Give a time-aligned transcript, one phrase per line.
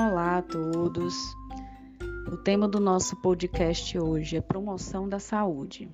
[0.00, 1.36] Olá a todos.
[2.32, 5.90] O tema do nosso podcast hoje é promoção da saúde.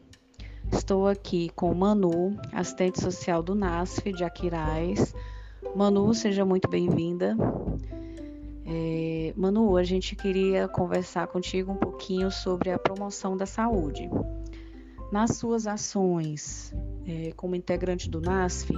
[0.71, 5.15] Estou aqui com Manu, assistente social do NASF de Aquiraz.
[5.75, 7.35] Manu, seja muito bem-vinda.
[8.67, 14.11] É, Manu, a gente queria conversar contigo um pouquinho sobre a promoção da saúde.
[15.11, 16.75] Nas suas ações
[17.07, 18.71] é, como integrante do NASF,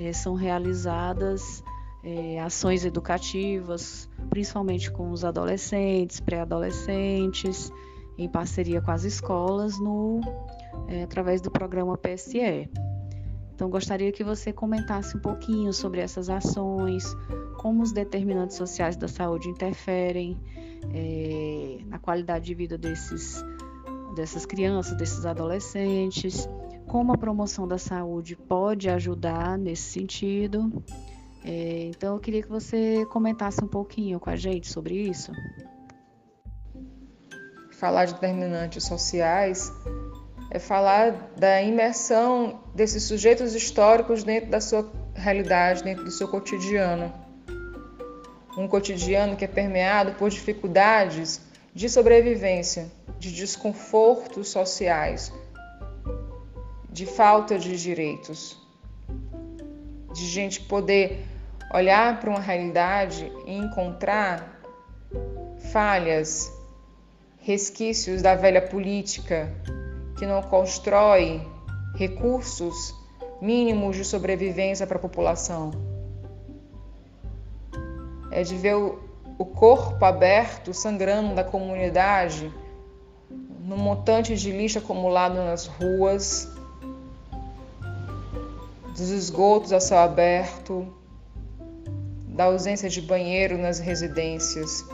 [0.00, 1.62] é, são realizadas
[2.04, 7.70] é, ações educativas, principalmente com os adolescentes, pré-adolescentes,
[8.18, 10.20] em parceria com as escolas, no,
[10.88, 12.68] é, através do programa PSE.
[13.54, 17.04] Então, gostaria que você comentasse um pouquinho sobre essas ações,
[17.58, 20.36] como os determinantes sociais da saúde interferem
[20.92, 23.44] é, na qualidade de vida desses,
[24.16, 26.48] dessas crianças, desses adolescentes,
[26.88, 30.72] como a promoção da saúde pode ajudar nesse sentido
[31.44, 35.32] é, então eu queria que você comentasse um pouquinho com a gente sobre isso.
[37.72, 39.72] Falar de determinantes sociais
[40.50, 47.12] é falar da imersão desses sujeitos históricos dentro da sua realidade, dentro do seu cotidiano.
[48.56, 51.40] Um cotidiano que é permeado por dificuldades
[51.74, 55.32] de sobrevivência, de desconfortos sociais,
[56.90, 58.60] de falta de direitos,
[60.12, 61.31] de gente poder
[61.72, 64.60] olhar para uma realidade e encontrar
[65.72, 66.52] falhas,
[67.38, 69.52] resquícios da velha política
[70.18, 71.46] que não constrói
[71.96, 72.94] recursos
[73.40, 75.72] mínimos de sobrevivência para a população.
[78.30, 82.52] É de ver o corpo aberto, sangrando da comunidade,
[83.60, 86.48] no montante de lixo acumulado nas ruas,
[88.88, 90.86] dos esgotos a céu aberto,
[92.32, 94.84] da ausência de banheiro nas residências,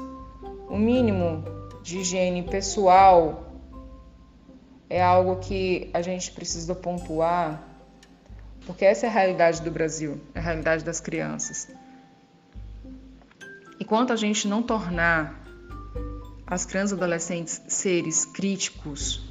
[0.68, 1.44] o mínimo
[1.82, 3.52] de higiene pessoal
[4.90, 7.62] é algo que a gente precisa pontuar,
[8.66, 11.68] porque essa é a realidade do Brasil, é a realidade das crianças.
[13.80, 15.40] Enquanto a gente não tornar
[16.46, 19.22] as crianças e adolescentes seres críticos,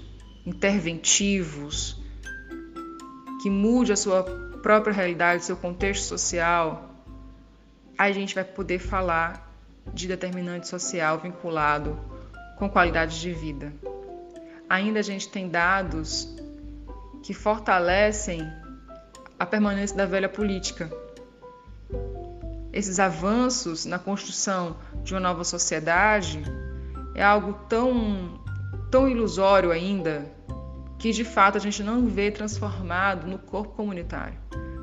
[0.46, 2.01] interventivos,
[3.41, 4.23] que mude a sua
[4.63, 6.87] própria realidade, seu contexto social,
[7.97, 9.52] a gente vai poder falar
[9.94, 12.00] de determinante social vinculado
[12.58, 13.74] com qualidade de vida.
[14.69, 16.35] Ainda a gente tem dados
[17.24, 18.41] que fortalecem
[19.40, 20.91] a permanência da velha política.
[22.72, 26.44] Esses avanços na construção de uma nova sociedade
[27.16, 28.40] é algo tão,
[28.91, 30.31] tão ilusório ainda
[31.00, 34.38] que de fato a gente não vê transformado no corpo comunitário,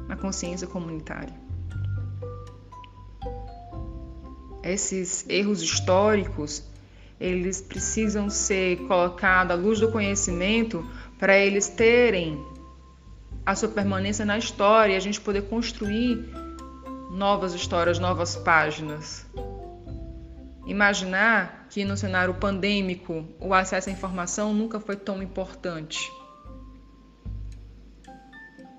[0.08, 1.43] na consciência comunitária.
[4.64, 6.62] Esses erros históricos,
[7.20, 10.84] eles precisam ser colocados à luz do conhecimento
[11.18, 12.42] para eles terem
[13.46, 16.28] a sua permanência na história e a gente poder construir
[17.10, 19.26] novas histórias, novas páginas.
[20.66, 26.10] Imaginar que no cenário pandêmico o acesso à informação nunca foi tão importante.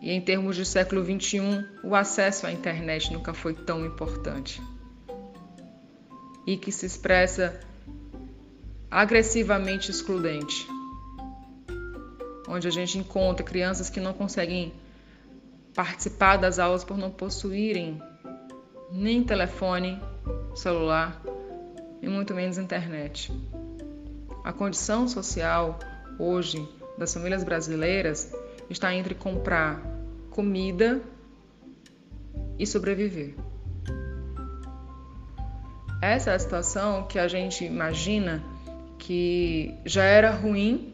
[0.01, 4.61] E em termos de século XXI, o acesso à internet nunca foi tão importante
[6.45, 7.59] e que se expressa
[8.89, 10.67] agressivamente excludente,
[12.47, 14.73] onde a gente encontra crianças que não conseguem
[15.73, 18.01] participar das aulas por não possuírem
[18.91, 20.01] nem telefone
[20.55, 21.21] celular
[22.01, 23.31] e muito menos internet.
[24.43, 25.79] A condição social
[26.17, 26.67] hoje
[26.97, 28.31] das famílias brasileiras
[28.69, 29.81] está entre comprar
[30.29, 31.01] comida
[32.57, 33.35] e sobreviver.
[36.05, 38.43] Essa é a situação que a gente imagina
[38.99, 40.93] que já era ruim.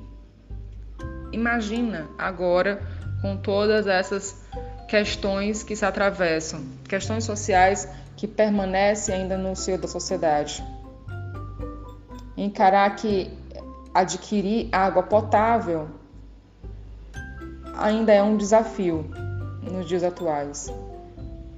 [1.33, 2.81] Imagina agora
[3.21, 4.41] com todas essas
[4.87, 10.63] questões que se atravessam, questões sociais que permanecem ainda no seio da sociedade.
[12.37, 13.29] Encarar que
[13.93, 15.89] adquirir água potável
[17.77, 19.11] ainda é um desafio
[19.61, 20.73] nos dias atuais.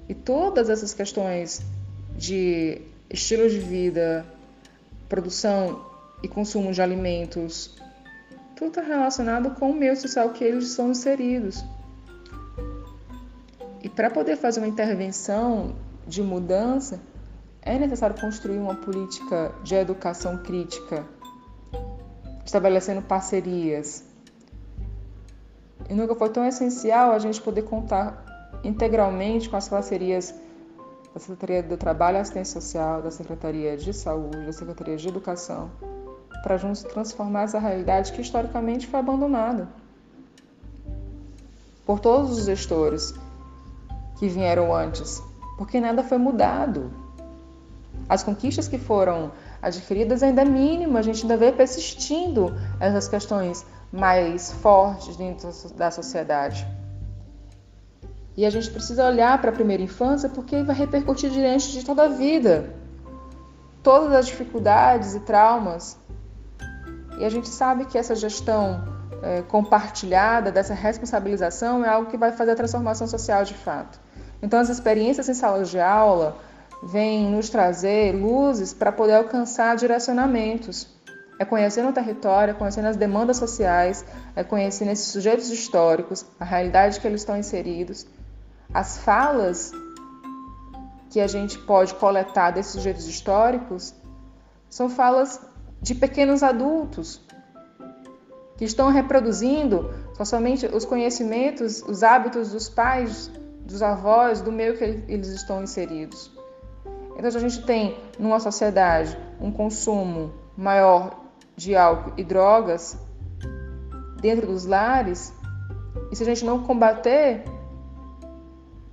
[0.10, 1.62] E todas essas questões
[2.18, 2.82] de
[3.14, 4.26] estilo de vida,
[5.08, 5.86] produção
[6.24, 7.78] e consumo de alimentos,
[8.56, 11.64] tudo está relacionado com o meio social que eles são inseridos.
[13.84, 15.76] E para poder fazer uma intervenção
[16.08, 17.00] de mudança,
[17.62, 21.06] é necessário construir uma política de educação crítica,
[22.44, 24.04] estabelecendo parcerias.
[25.88, 30.34] E nunca foi tão essencial a gente poder contar integralmente com as parcerias
[31.14, 35.70] da Secretaria do Trabalho e Assistência Social, da Secretaria de Saúde, da Secretaria de Educação,
[36.42, 39.70] para juntos transformar essa realidade que historicamente foi abandonada
[41.86, 43.14] por todos os gestores
[44.18, 45.22] que vieram antes,
[45.58, 46.92] porque nada foi mudado.
[48.10, 49.32] As conquistas que foram
[49.62, 55.92] adquiridas ainda é mínima, a gente ainda vê persistindo essas questões mais fortes dentro da
[55.92, 56.68] sociedade.
[58.36, 62.06] E a gente precisa olhar para a primeira infância porque vai repercutir diante de toda
[62.06, 62.74] a vida.
[63.84, 65.98] Todas as dificuldades e traumas.
[67.20, 68.84] E a gente sabe que essa gestão
[69.22, 74.00] é, compartilhada, dessa responsabilização, é algo que vai fazer a transformação social de fato.
[74.42, 76.36] Então, as experiências em sala de aula
[76.84, 80.88] vêm nos trazer luzes para poder alcançar direcionamentos.
[81.40, 86.44] É conhecendo o território, é conhecendo as demandas sociais, é conhecendo esses sujeitos históricos, a
[86.44, 88.06] realidade que eles estão inseridos,
[88.74, 89.72] as falas
[91.10, 93.94] que a gente pode coletar desses sujeitos históricos
[94.70, 95.40] são falas
[95.82, 97.22] de pequenos adultos
[98.58, 99.94] que estão reproduzindo
[100.26, 103.30] somente os conhecimentos, os hábitos dos pais,
[103.66, 106.32] dos avós, do meio que eles estão inseridos.
[107.18, 111.20] Então, a gente tem numa sociedade um consumo maior
[111.56, 112.98] de álcool e drogas
[114.22, 115.34] dentro dos lares,
[116.12, 117.44] e se a gente não combater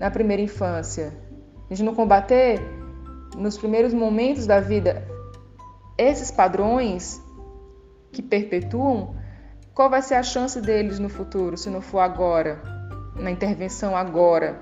[0.00, 1.12] na primeira infância,
[1.70, 2.58] a gente não combater
[3.36, 5.06] nos primeiros momentos da vida
[5.96, 7.22] esses padrões
[8.10, 9.14] que perpetuam,
[9.74, 12.60] qual vai ser a chance deles no futuro, se não for agora,
[13.14, 14.58] na intervenção agora?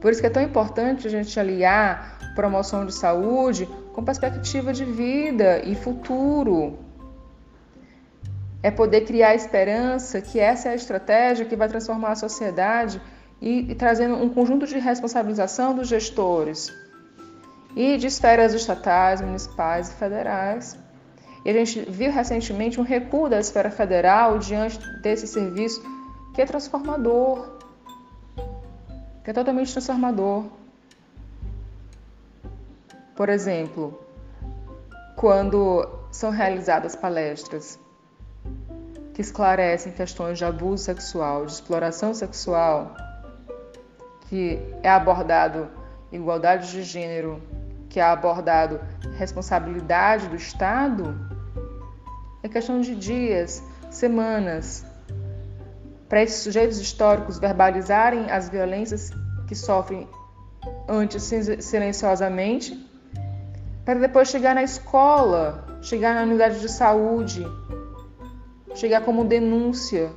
[0.00, 4.84] Por isso que é tão importante a gente aliar promoção de saúde com perspectiva de
[4.84, 6.78] vida e futuro.
[8.62, 13.02] É poder criar esperança que essa é a estratégia que vai transformar a sociedade
[13.40, 16.72] e, e trazendo um conjunto de responsabilização dos gestores
[17.74, 20.78] e de esferas estatais, municipais e federais.
[21.44, 25.82] E a gente viu recentemente um recuo da esfera federal diante desse serviço
[26.34, 27.58] que é transformador,
[29.24, 30.44] que é totalmente transformador.
[33.16, 33.98] Por exemplo,
[35.16, 37.78] quando são realizadas palestras
[39.14, 42.94] que esclarecem questões de abuso sexual, de exploração sexual,
[44.30, 45.68] que é abordado
[46.12, 47.42] igualdade de gênero,
[47.88, 48.80] que é abordado
[49.16, 51.18] responsabilidade do Estado,
[52.40, 53.60] é questão de dias,
[53.90, 54.86] semanas,
[56.08, 59.10] para esses sujeitos históricos verbalizarem as violências
[59.48, 60.08] que sofrem
[60.88, 61.24] antes
[61.58, 62.88] silenciosamente,
[63.84, 67.44] para depois chegar na escola, chegar na unidade de saúde,
[68.76, 70.08] chegar como denúncia,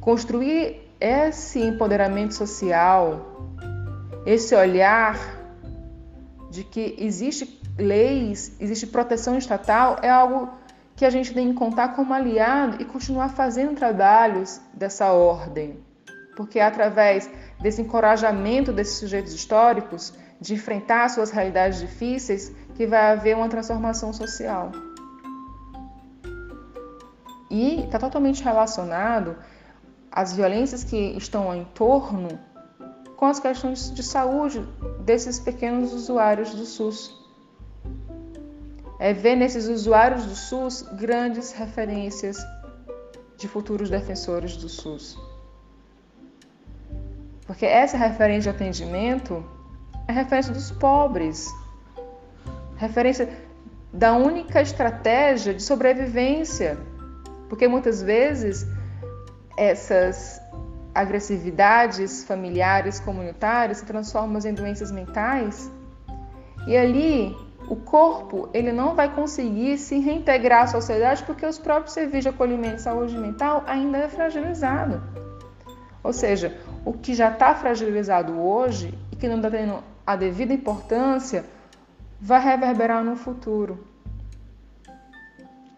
[0.00, 3.48] construir esse empoderamento social,
[4.24, 5.18] esse olhar
[6.50, 10.48] de que existe leis, existe proteção estatal, é algo
[10.94, 15.78] que a gente tem que contar como aliado e continuar fazendo trabalhos dessa ordem.
[16.34, 23.12] Porque é através desse encorajamento desses sujeitos históricos de enfrentar suas realidades difíceis que vai
[23.12, 24.72] haver uma transformação social.
[27.50, 29.36] E está totalmente relacionado
[30.16, 32.40] as violências que estão em torno
[33.18, 34.66] com as questões de saúde
[35.00, 37.14] desses pequenos usuários do SUS.
[38.98, 42.38] É ver nesses usuários do SUS grandes referências
[43.36, 45.18] de futuros defensores do SUS.
[47.46, 49.44] Porque essa referência de atendimento
[50.08, 51.46] é referência dos pobres,
[52.78, 53.28] referência
[53.92, 56.78] da única estratégia de sobrevivência.
[57.50, 58.66] Porque muitas vezes
[59.56, 60.40] essas
[60.94, 65.70] agressividades familiares, comunitárias, se transformam em doenças mentais.
[66.66, 67.36] E ali
[67.68, 72.28] o corpo ele não vai conseguir se reintegrar à sociedade porque os próprios serviços de
[72.28, 75.02] acolhimento e saúde mental ainda é fragilizado.
[76.02, 80.54] Ou seja, o que já está fragilizado hoje e que não está tendo a devida
[80.54, 81.44] importância
[82.20, 83.84] vai reverberar no futuro.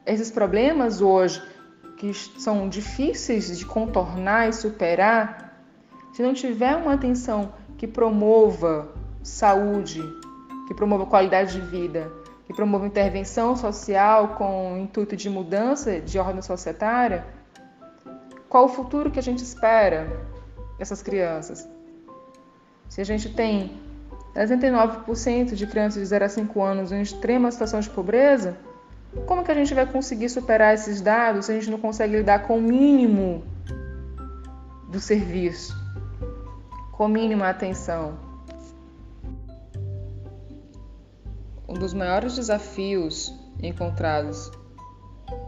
[0.04, 1.42] Esses problemas hoje
[1.98, 5.60] que são difíceis de contornar e superar,
[6.12, 8.88] se não tiver uma atenção que promova
[9.22, 10.02] saúde,
[10.68, 12.10] que promova qualidade de vida,
[12.46, 17.26] que promova intervenção social com o intuito de mudança de ordem societária,
[18.48, 20.24] qual o futuro que a gente espera
[20.78, 21.68] dessas crianças?
[22.88, 23.76] Se a gente tem
[24.34, 28.56] 69% de crianças de 0 a 5 anos em extrema situação de pobreza,
[29.26, 32.46] como que a gente vai conseguir superar esses dados se a gente não consegue lidar
[32.46, 33.42] com o mínimo
[34.90, 35.74] do serviço,
[36.92, 38.18] com a mínima atenção?
[41.68, 44.50] Um dos maiores desafios encontrados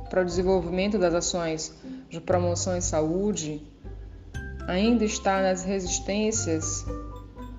[0.09, 1.75] para o desenvolvimento das ações
[2.09, 3.62] de promoção em saúde
[4.67, 6.85] ainda está nas resistências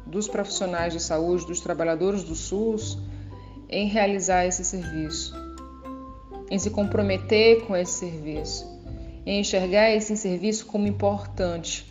[0.06, 2.98] dos profissionais de saúde, dos trabalhadores do SUS,
[3.70, 5.51] em realizar esse serviço
[6.52, 8.68] em se comprometer com esse serviço,
[9.26, 11.90] em enxergar esse serviço como importante.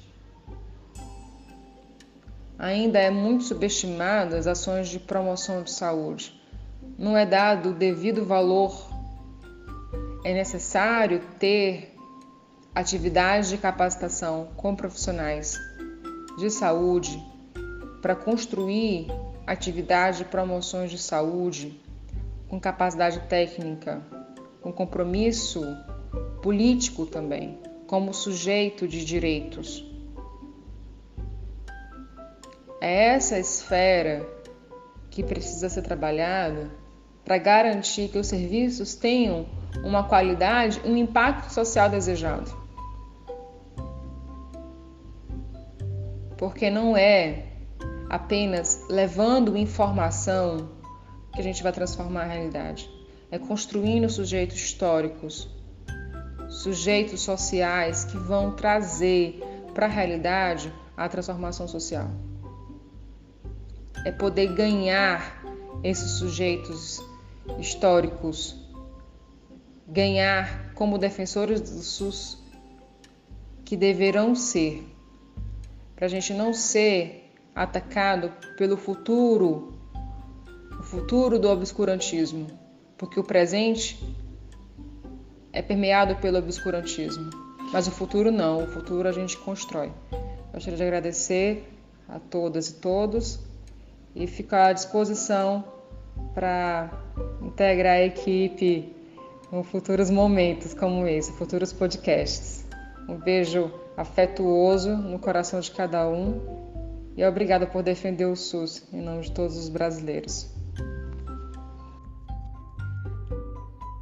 [2.59, 6.39] Ainda é muito subestimado as ações de promoção de saúde.
[6.99, 8.87] Não é dado o devido valor.
[10.23, 11.97] É necessário ter
[12.75, 15.59] atividades de capacitação com profissionais
[16.37, 17.19] de saúde
[18.03, 19.07] para construir
[19.47, 21.81] atividades de promoções de saúde
[22.47, 24.03] com capacidade técnica,
[24.61, 25.63] com compromisso
[26.43, 29.85] político também, como sujeito de direitos.
[32.81, 34.27] É essa esfera
[35.11, 36.71] que precisa ser trabalhada
[37.25, 39.47] para garantir que os serviços tenham
[39.85, 42.51] uma qualidade e um impacto social desejado.
[46.39, 47.45] Porque não é
[48.09, 50.71] apenas levando informação
[51.33, 53.00] que a gente vai transformar a realidade.
[53.31, 55.49] É construindo sujeitos históricos,
[56.49, 59.41] sujeitos sociais que vão trazer
[59.73, 62.11] para a realidade a transformação social.
[64.05, 65.43] É poder ganhar
[65.83, 67.01] esses sujeitos
[67.59, 68.57] históricos,
[69.87, 72.39] ganhar como defensores do SUS
[73.65, 74.85] que deverão ser,
[75.95, 79.75] para a gente não ser atacado pelo futuro,
[80.79, 82.47] o futuro do obscurantismo,
[83.01, 83.99] porque o presente
[85.55, 87.31] é permeado pelo obscurantismo,
[87.73, 89.91] mas o futuro não, o futuro a gente constrói.
[90.53, 91.67] Gostaria de agradecer
[92.07, 93.41] a todas e todos
[94.15, 95.65] e ficar à disposição
[96.35, 96.91] para
[97.41, 98.95] integrar a equipe
[99.51, 102.67] em futuros momentos como esse, futuros podcasts.
[103.09, 106.39] Um beijo afetuoso no coração de cada um
[107.17, 110.60] e obrigada por defender o SUS em nome de todos os brasileiros.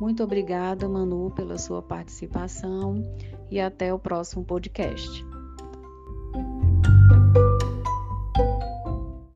[0.00, 3.02] Muito obrigada, Manu, pela sua participação
[3.50, 5.27] e até o próximo podcast.